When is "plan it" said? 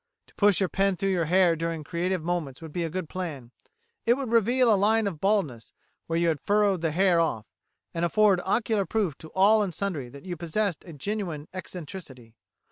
3.07-4.15